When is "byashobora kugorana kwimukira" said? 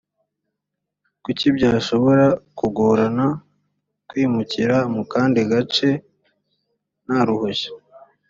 1.57-4.75